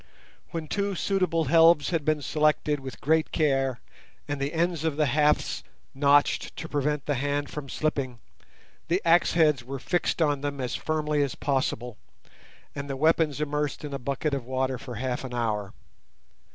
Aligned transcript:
When 0.49 0.67
two 0.67 0.95
suitable 0.95 1.43
helves 1.45 1.91
had 1.91 2.03
been 2.03 2.23
selected 2.23 2.79
with 2.79 3.01
great 3.01 3.31
care 3.31 3.79
and 4.27 4.41
the 4.41 4.51
ends 4.51 4.83
of 4.83 4.97
the 4.97 5.05
hafts 5.05 5.63
notched 5.93 6.55
to 6.55 6.67
prevent 6.67 7.05
the 7.05 7.13
hand 7.13 7.51
from 7.51 7.69
slipping, 7.69 8.17
the 8.87 8.99
axe 9.05 9.33
heads 9.33 9.63
were 9.63 9.77
fixed 9.77 10.19
on 10.19 10.41
them 10.41 10.59
as 10.59 10.73
firmly 10.73 11.21
as 11.21 11.35
possible, 11.35 11.97
and 12.73 12.89
the 12.89 12.97
weapons 12.97 13.39
immersed 13.39 13.85
in 13.85 13.93
a 13.93 13.99
bucket 13.99 14.33
of 14.33 14.43
water 14.43 14.79
for 14.79 14.95
half 14.95 15.23
an 15.23 15.35
hour. 15.35 15.71